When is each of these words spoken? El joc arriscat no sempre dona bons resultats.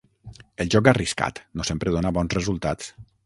El 0.63 0.71
joc 0.75 0.89
arriscat 0.91 1.43
no 1.61 1.67
sempre 1.71 1.95
dona 1.99 2.15
bons 2.21 2.37
resultats. 2.39 2.91